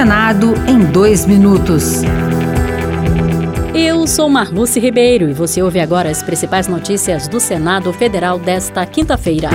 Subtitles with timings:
[0.00, 2.00] Senado em dois minutos.
[3.74, 8.86] Eu sou Marluce Ribeiro e você ouve agora as principais notícias do Senado Federal desta
[8.86, 9.50] quinta-feira.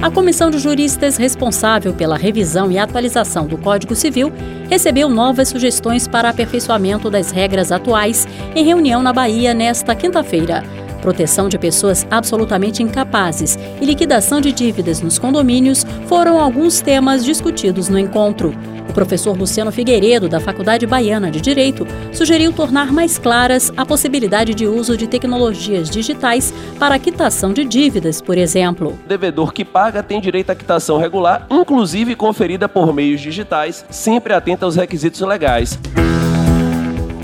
[0.00, 4.32] A comissão de juristas responsável pela revisão e atualização do Código Civil
[4.70, 10.64] recebeu novas sugestões para aperfeiçoamento das regras atuais em reunião na Bahia nesta quinta-feira
[10.98, 17.88] proteção de pessoas absolutamente incapazes e liquidação de dívidas nos condomínios foram alguns temas discutidos
[17.88, 18.54] no encontro.
[18.88, 24.54] O professor Luciano Figueiredo, da Faculdade Baiana de Direito, sugeriu tornar mais claras a possibilidade
[24.54, 28.98] de uso de tecnologias digitais para a quitação de dívidas, por exemplo.
[29.04, 34.32] O devedor que paga tem direito à quitação regular, inclusive conferida por meios digitais, sempre
[34.32, 35.78] atenta aos requisitos legais.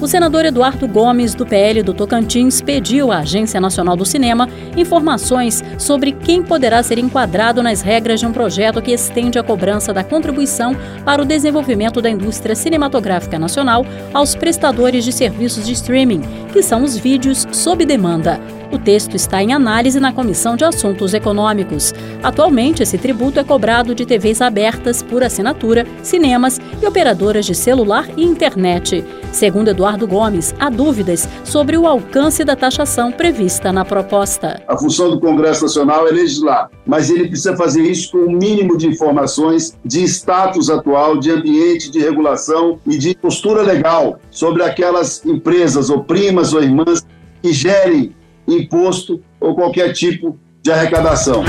[0.04, 4.46] O senador Eduardo Gomes, do PL do Tocantins, pediu à Agência Nacional do Cinema
[4.77, 9.94] informações sobre quem poderá ser enquadrado nas regras de um projeto que estende a cobrança
[9.94, 16.20] da contribuição para o desenvolvimento da indústria cinematográfica nacional aos prestadores de serviços de streaming,
[16.52, 18.38] que são os vídeos sob demanda.
[18.75, 21.94] O texto está em análise na Comissão de Assuntos Econômicos.
[22.20, 28.08] Atualmente, esse tributo é cobrado de TVs abertas por assinatura, cinemas e operadoras de celular
[28.16, 29.05] e internet.
[29.31, 34.61] Segundo Eduardo Gomes, há dúvidas sobre o alcance da taxação prevista na proposta.
[34.66, 38.33] A função do Congresso Nacional é legislar, mas ele precisa fazer isso com o um
[38.33, 44.64] mínimo de informações de status atual, de ambiente de regulação e de postura legal sobre
[44.64, 47.06] aquelas empresas ou primas ou irmãs
[47.41, 48.12] que gerem
[48.47, 51.42] imposto ou qualquer tipo de arrecadação.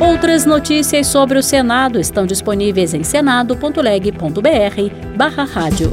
[0.00, 5.92] Outras notícias sobre o Senado estão disponíveis em senado.leg.br barra rádio.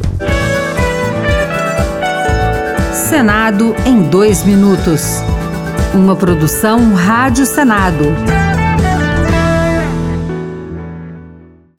[2.93, 5.21] Senado em dois minutos.
[5.93, 8.05] Uma produção Rádio Senado.